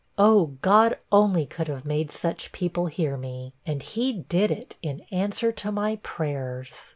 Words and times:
Oh, 0.17 0.55
God 0.63 0.97
only 1.11 1.45
could 1.45 1.67
have 1.67 1.85
made 1.85 2.11
such 2.11 2.53
people 2.53 2.87
hear 2.87 3.17
me; 3.17 3.53
and 3.67 3.83
he 3.83 4.11
did 4.13 4.49
it 4.49 4.75
in 4.81 5.01
answer 5.11 5.51
to 5.51 5.71
my 5.71 5.97
prayers.' 5.97 6.89